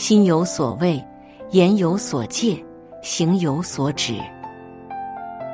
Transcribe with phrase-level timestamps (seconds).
[0.00, 0.98] 心有所畏，
[1.50, 2.56] 言有所戒，
[3.02, 4.14] 行有所止。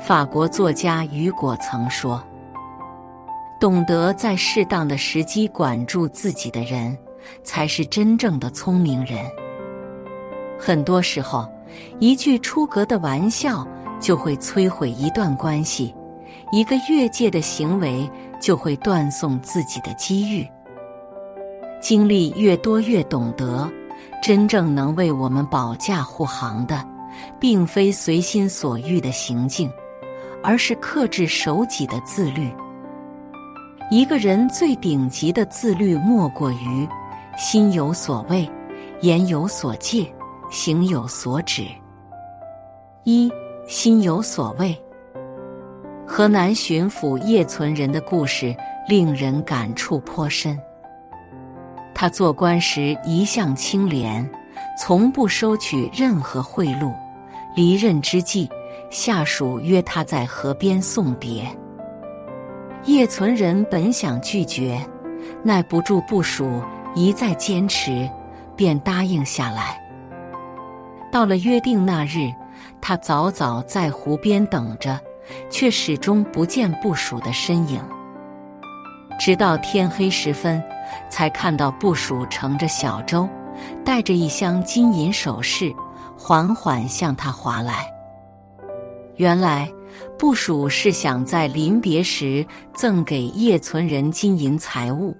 [0.00, 2.20] 法国作家雨果曾说
[3.60, 6.98] ：“懂得在适当的时机管住自己的人，
[7.44, 9.24] 才是真正的聪明人。”
[10.58, 11.48] 很多时候，
[12.00, 13.64] 一句出格的玩笑
[14.00, 15.94] 就会摧毁一段关系，
[16.50, 20.44] 一个越界的行为就会断送自己的机遇。
[21.80, 23.70] 经历越多，越懂得，
[24.22, 26.82] 真正能为我们保驾护航的，
[27.40, 29.68] 并非随心所欲的行径，
[30.42, 32.48] 而是克制守己的自律。
[33.90, 36.88] 一个人最顶级的自律，莫过于
[37.36, 38.48] 心有所畏，
[39.00, 40.10] 言有所戒。
[40.50, 41.66] 行有所止。
[43.04, 43.32] 一
[43.66, 44.78] 心有所畏。
[46.06, 48.54] 河南巡抚叶存仁的故事
[48.86, 50.60] 令人感触颇深。
[52.02, 54.28] 他做官时一向清廉，
[54.76, 56.92] 从不收取任何贿赂。
[57.54, 58.50] 离任之际，
[58.90, 61.46] 下属约他在河边送别。
[62.86, 64.84] 叶存仁本想拒绝，
[65.44, 66.60] 耐不住部属
[66.96, 68.10] 一再坚持，
[68.56, 69.80] 便答应下来。
[71.12, 72.32] 到了约定那日，
[72.80, 74.98] 他早早在湖边等着，
[75.48, 77.80] 却始终不见部署的身影。
[79.20, 80.60] 直到天黑时分，
[81.10, 83.28] 才看到部署乘着小舟，
[83.84, 85.74] 带着一箱金银首饰，
[86.16, 87.86] 缓缓向他划来。
[89.16, 89.70] 原来，
[90.18, 95.16] 部署是想在临别时赠给叶存仁金银财物，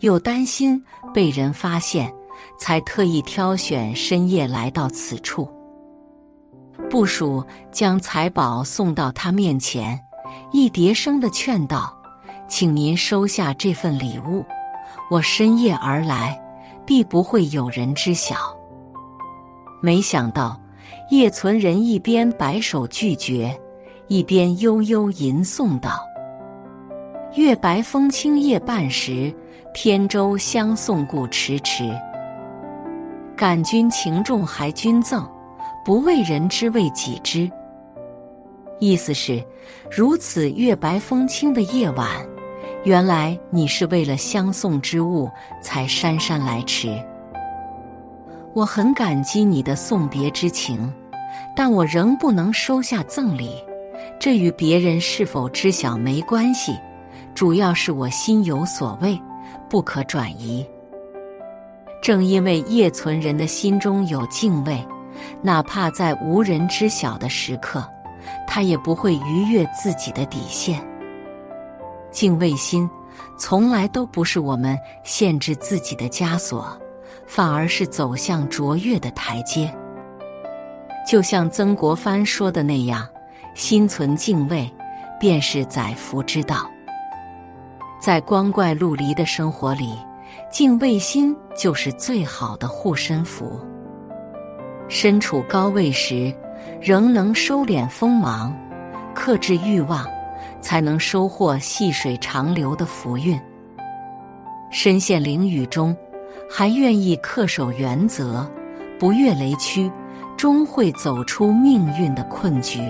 [0.00, 0.82] 又担心
[1.12, 2.12] 被人发现。
[2.58, 5.48] 才特意挑选深夜来到此处。
[6.88, 9.98] 部属将财宝送到他面前，
[10.52, 11.94] 一叠声的劝道
[12.48, 14.44] ：“请您收下这份礼物，
[15.10, 16.40] 我深夜而来，
[16.86, 18.36] 必不会有人知晓。”
[19.82, 20.60] 没想到
[21.10, 23.58] 叶存仁一边摆手拒绝，
[24.08, 26.00] 一边悠悠吟诵道
[27.34, 29.34] ：“月白风清夜半时，
[29.72, 31.90] 扁舟相送故迟迟。”
[33.36, 35.26] 感君情重还君赠，
[35.84, 37.50] 不为人知为己知。
[38.80, 39.42] 意思是，
[39.90, 42.08] 如此月白风清的夜晚，
[42.82, 45.30] 原来你是为了相送之物
[45.62, 46.88] 才姗姗来迟。
[48.54, 50.90] 我很感激你的送别之情，
[51.54, 53.52] 但我仍不能收下赠礼。
[54.18, 56.74] 这与别人是否知晓没关系，
[57.34, 59.20] 主要是我心有所畏，
[59.68, 60.66] 不可转移。
[62.02, 64.82] 正因为叶存仁的心中有敬畏，
[65.42, 67.86] 哪怕在无人知晓的时刻，
[68.46, 70.82] 他也不会逾越自己的底线。
[72.10, 72.88] 敬畏心
[73.38, 76.78] 从来都不是我们限制自己的枷锁，
[77.26, 79.72] 反而是走向卓越的台阶。
[81.06, 83.08] 就像曾国藩说的那样
[83.54, 84.70] ：“心存敬畏，
[85.18, 86.70] 便是载福之道。”
[88.00, 89.98] 在光怪陆离的生活里。
[90.48, 93.60] 敬畏心就是最好的护身符。
[94.88, 96.34] 身处高位时，
[96.80, 98.56] 仍能收敛锋芒，
[99.14, 100.04] 克制欲望，
[100.60, 103.40] 才能收获细水长流的福运。
[104.70, 105.96] 身陷囹圄中，
[106.48, 108.48] 还愿意恪守原则，
[108.98, 109.90] 不越雷区，
[110.36, 112.80] 终会走出命运的困局。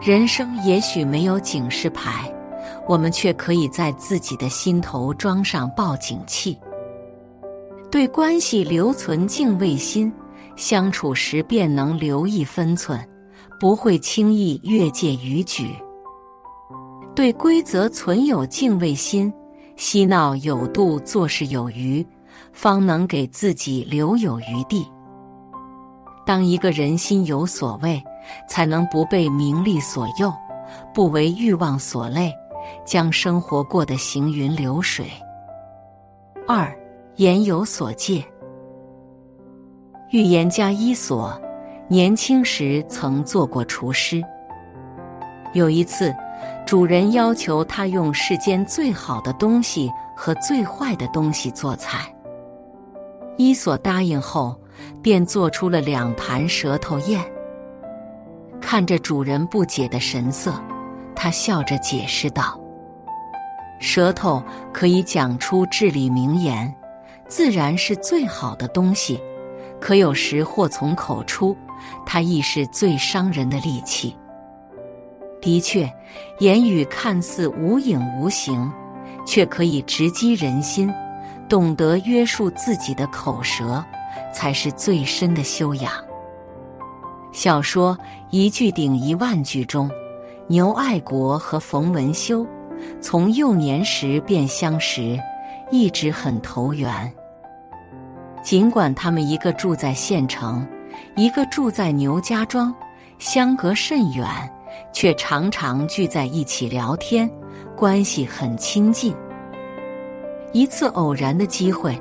[0.00, 2.28] 人生也许没有警示牌。
[2.88, 6.58] 我们却可以在自己的心头装上报警器，
[7.92, 10.12] 对关系留存敬畏心，
[10.56, 12.98] 相处时便能留意分寸，
[13.60, 15.66] 不会轻易越界逾矩；
[17.14, 19.32] 对规则存有敬畏心，
[19.76, 22.06] 嬉闹有度，做事有余，
[22.52, 24.86] 方能给自己留有余地。
[26.24, 28.02] 当一个人心有所畏，
[28.48, 30.32] 才能不被名利所诱，
[30.94, 32.32] 不为欲望所累。
[32.84, 35.06] 将生活过得行云流水。
[36.46, 36.72] 二
[37.16, 38.24] 言有所戒。
[40.10, 41.38] 预言家伊索
[41.88, 44.22] 年轻时曾做过厨师。
[45.52, 46.14] 有一次，
[46.66, 52.12] 主人要求他用世间最好的东西和最坏的东西做菜。
[53.36, 54.56] 伊索答应后，
[55.02, 57.22] 便做出了两盘舌头宴。
[58.60, 60.54] 看着主人不解的神色，
[61.14, 62.58] 他笑着解释道。
[63.80, 64.42] 舌头
[64.72, 66.72] 可以讲出至理名言，
[67.26, 69.20] 自然是最好的东西。
[69.80, 71.56] 可有时祸从口出，
[72.06, 74.16] 它亦是最伤人的利器。
[75.42, 75.92] 的确，
[76.38, 78.72] 言语看似无影无形，
[79.26, 80.90] 却可以直击人心。
[81.48, 83.84] 懂得约束自己的口舌，
[84.32, 85.92] 才是最深的修养。
[87.32, 87.98] 小说
[88.30, 89.90] 一句顶一万句中，
[90.46, 92.46] 牛爱国和冯文修
[93.00, 95.18] 从幼年时便相识，
[95.70, 97.12] 一直很投缘。
[98.42, 100.66] 尽管他们一个住在县城，
[101.16, 102.74] 一个住在牛家庄，
[103.18, 104.26] 相隔甚远，
[104.92, 107.30] 却常常聚在一起聊天，
[107.76, 109.14] 关系很亲近。
[110.52, 112.00] 一次偶然的机会，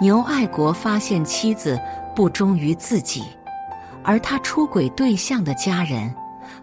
[0.00, 1.80] 牛爱国发现妻子
[2.14, 3.22] 不忠于自己，
[4.02, 6.14] 而他出轨对象的家人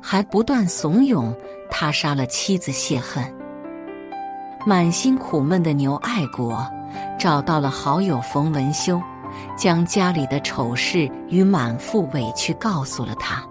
[0.02, 1.34] 还不断怂恿
[1.70, 3.24] 他杀了妻子泄恨。
[4.66, 6.66] 满心苦闷的牛爱国
[7.18, 9.02] 找到了好友冯文修。
[9.56, 13.42] 将家里的丑事与满腹委屈告诉了他。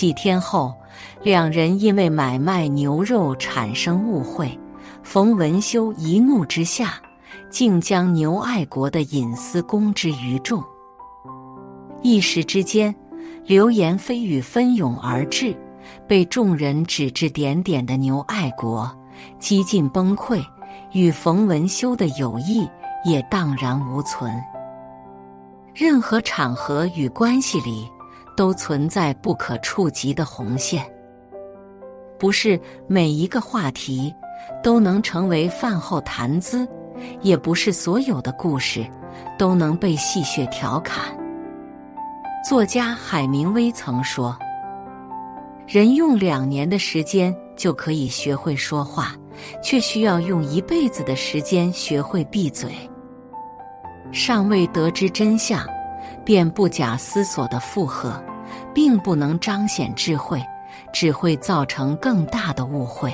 [0.00, 0.74] 几天后，
[1.22, 4.58] 两人因为买卖牛肉产生误会，
[5.02, 6.94] 冯文修一怒之下，
[7.50, 10.64] 竟将牛爱国的隐私公之于众。
[12.00, 12.94] 一时之间，
[13.44, 15.54] 流言蜚语纷涌而至，
[16.08, 18.90] 被众人指指点点的牛爱国
[19.38, 20.42] 几近崩溃，
[20.92, 22.66] 与冯文修的友谊。
[23.04, 24.30] 也荡然无存。
[25.74, 27.86] 任何场合与关系里，
[28.36, 30.84] 都存在不可触及的红线。
[32.18, 34.14] 不是每一个话题
[34.62, 36.68] 都能成为饭后谈资，
[37.22, 38.86] 也不是所有的故事
[39.38, 41.16] 都能被戏谑调侃。
[42.46, 44.36] 作家海明威曾说
[45.66, 49.14] ：“人用两年的时间就可以学会说话，
[49.62, 52.70] 却需要用一辈子的时间学会闭嘴。”
[54.12, 55.64] 尚未得知真相，
[56.30, 58.22] 便不假思索的附和，
[58.72, 60.40] 并不能彰显智慧，
[60.92, 63.12] 只会造成更大的误会。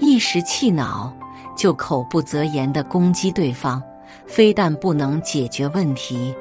[0.00, 1.14] 一时气恼
[1.56, 3.80] 就口不择言的攻击对方，
[4.26, 6.34] 非但不能解决问题，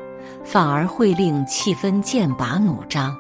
[0.44, 3.16] 反而会令气氛剑拔弩张。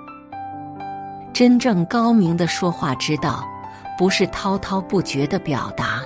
[1.31, 3.43] 真正高明的说话之道，
[3.95, 6.01] 不是滔滔不绝的表达，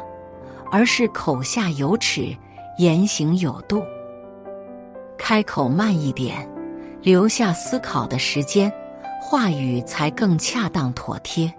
[0.69, 2.35] 而是口下有尺。
[2.77, 3.81] 言行有度，
[5.31, 6.45] 开口慢一点，
[7.01, 8.69] 留下思考的时间，
[9.21, 11.49] 话语才更恰当妥帖。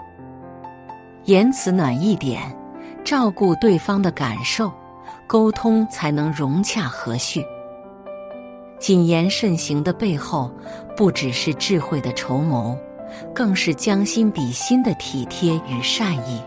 [1.25, 2.55] 言辞暖一点，
[3.03, 4.71] 照顾对方的感受，
[5.27, 7.43] 沟通才能融洽和煦。
[8.79, 10.51] 谨言慎行的背后，
[10.95, 12.77] 不只是智慧的筹谋，
[13.35, 16.43] 更是将心比心的体贴与善意。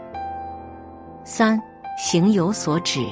[1.23, 1.59] 三
[1.97, 3.03] 行有所指。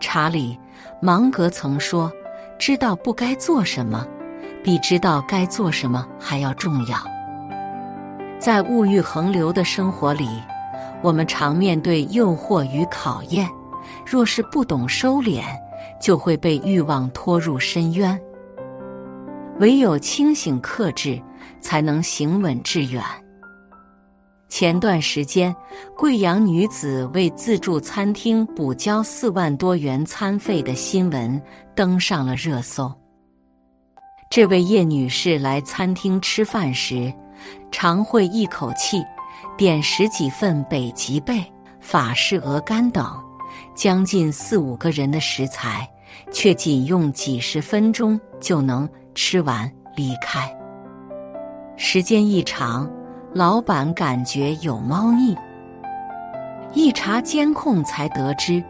[0.00, 0.54] 查理·
[1.02, 2.10] 芒格曾说
[2.60, 4.06] ：“知道不该做什么，
[4.62, 6.98] 比知道该做什么还要重要。”
[8.38, 10.28] 在物欲横流的生活里，
[11.02, 13.48] 我们常面对诱惑与考验，
[14.06, 15.42] 若是不懂收敛，
[15.98, 18.20] 就会被欲望拖入深渊。
[19.58, 21.20] 唯有清醒克制，
[21.62, 23.02] 才能行稳致远。
[24.50, 25.54] 前段时间，
[25.96, 31.40] 贵阳女子为自助餐厅补交四万多元餐费的新闻
[31.74, 32.92] 登上了热搜。
[34.28, 37.12] 这位叶女士来餐厅吃饭时，
[37.70, 39.02] 常会一口气
[39.56, 41.40] 点十几份北极贝、
[41.80, 43.06] 法式鹅肝等，
[43.74, 45.88] 将近四五个人的食材，
[46.32, 50.52] 却仅用几十分钟就能吃完离开。
[51.76, 52.90] 时间一长。
[53.32, 55.36] 老板感觉有猫腻，
[56.74, 58.60] 一查监控才得知，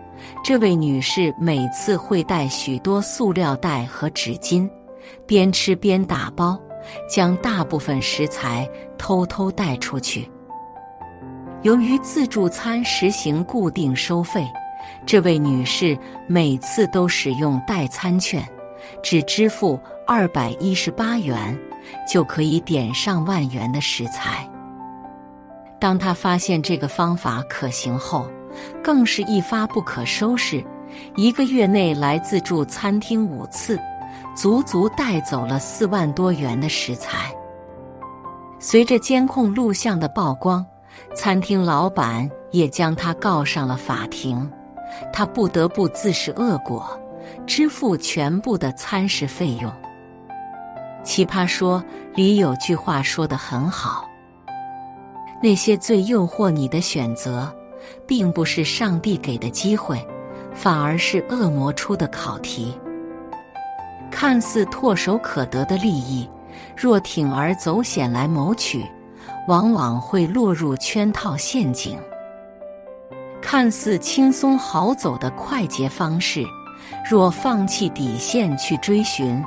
[0.45, 4.69] 这位女士每次会带许多塑料袋和纸巾，
[5.26, 6.61] 边吃边打包，
[7.09, 10.31] 将大部分食材偷偷带出去。
[11.62, 14.47] 由于自助餐实行固定收费，
[15.07, 18.47] 这位女士每次都使用代餐券，
[19.02, 21.59] 只支付二百一十八元。
[22.09, 24.49] 就可以点上万元的食材。
[25.78, 28.30] 当他发现这个方法可行后，
[28.82, 30.64] 更是一发不可收拾。
[31.16, 33.78] 一个月内来自助餐厅五次，
[34.35, 37.32] 足足带走了四万多元的食材。
[38.59, 40.66] 随着监控录像的曝光，
[41.14, 44.50] 餐厅老板也将他告上了法庭。
[45.12, 46.85] 他不得不自食恶果，
[47.47, 49.73] 支付全部的餐食费用。
[51.02, 51.83] 奇葩说
[52.14, 54.09] 里有句话说得很好
[55.42, 57.52] ：“那些最诱惑你的选择，
[58.07, 60.07] 并不是上帝给的机会，
[60.54, 62.78] 反而是恶魔出的考题。
[64.11, 66.28] 看似唾手可得的利益，
[66.76, 68.85] 若铤而走险来谋取，
[69.49, 71.97] 往往会落入圈套陷阱；
[73.40, 76.45] 看似轻松好走的快捷方式，
[77.09, 79.42] 若放弃底线去追寻，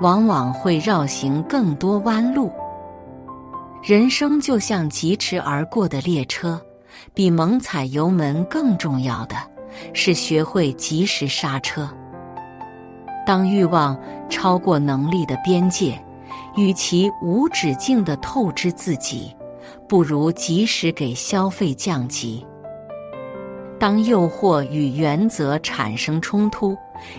[0.00, 2.50] 往往会绕行更多弯路。
[3.82, 6.60] 人生就像疾驰而过的列车，
[7.12, 9.36] 比猛踩油门更重要的
[9.92, 11.88] 是学会及时刹车。
[13.26, 13.98] 当欲望
[14.28, 16.02] 超过能力的边界，
[16.56, 19.34] 与其无止境的透支自己，
[19.88, 22.44] 不如及时给消费降级。
[23.84, 26.74] 当诱惑与原则产生冲突，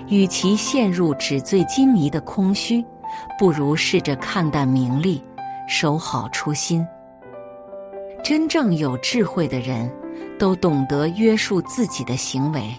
[0.08, 2.84] 与其陷入纸醉金迷的空虚，
[3.38, 5.24] 不如试着看淡名利，
[5.68, 6.84] 守好初心。
[8.24, 9.88] 真正有智慧的人，
[10.40, 12.74] 都懂得约束自己的行为，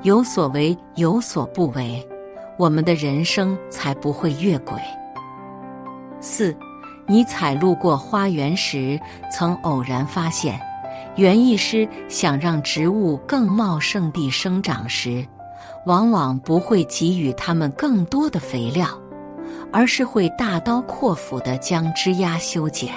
[0.00, 2.02] 有所为，有所不为。
[2.56, 4.78] 我们的人生才不会越轨。
[6.20, 6.56] 四，
[7.06, 8.98] 尼采路过花园时，
[9.30, 10.58] 曾偶然发现，
[11.16, 15.26] 园艺师想让植物更茂盛地生长时，
[15.86, 18.86] 往往不会给予它们更多的肥料，
[19.72, 22.92] 而是会大刀阔斧地将枝丫修剪。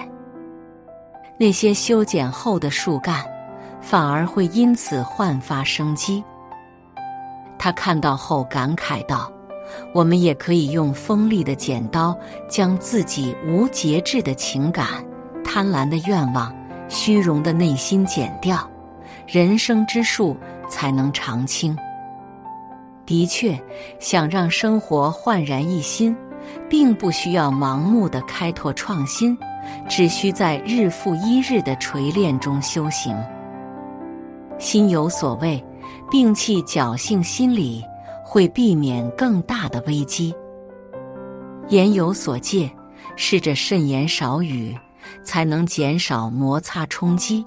[1.38, 3.26] 那些修剪后的树干，
[3.80, 6.22] 反而会因此焕发生机。
[7.58, 9.32] 他看到后感慨道。
[9.94, 12.18] 我们也可以用锋利的剪刀，
[12.50, 14.88] 将自己无节制的情感、
[15.44, 16.52] 贪婪的愿望、
[16.90, 18.70] 虚荣的内心减掉，
[19.26, 20.36] 人生之树
[20.68, 21.78] 才能常青。
[23.06, 23.58] 的确，
[24.00, 26.14] 想让生活焕然一新，
[26.68, 29.38] 并不需要盲目的开拓创新，
[29.88, 33.16] 只需在日复一日的锤炼中修行。
[34.58, 35.64] 心有所畏，
[36.12, 37.82] 摒弃侥幸心理。
[38.32, 40.32] 会避免更大的危机。
[41.70, 42.70] 言有所戒，
[43.16, 44.78] 试着慎言少语，
[45.24, 47.46] 才能减少摩擦冲击。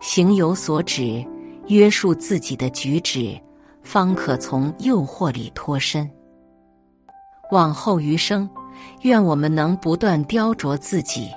[0.00, 1.24] 行有所止，
[1.66, 3.38] 约束自己的举止，
[3.82, 6.08] 方可从诱惑里脱身。
[7.50, 8.48] 往后余生，
[9.02, 11.28] 愿我们能不断雕琢自己，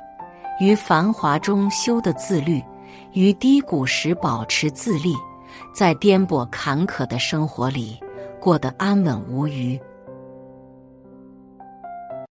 [0.60, 2.62] 于繁华中修的自律，
[3.14, 5.16] 于低谷时保持自立，
[5.74, 8.00] 在颠簸坎坷的生活里。
[8.40, 9.80] 过得安稳无虞。